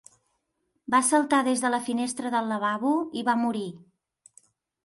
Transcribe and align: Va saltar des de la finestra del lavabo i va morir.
Va 0.93 1.01
saltar 1.09 1.41
des 1.49 1.61
de 1.65 1.71
la 1.75 1.81
finestra 1.89 2.31
del 2.37 2.49
lavabo 2.53 2.95
i 3.23 3.27
va 3.29 3.37
morir. 3.45 3.67